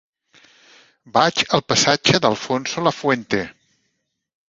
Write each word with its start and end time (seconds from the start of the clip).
Vaig 1.17 1.45
al 1.59 1.63
passatge 1.73 2.23
d'Alfonso 2.25 2.89
Lafuente. 2.89 3.47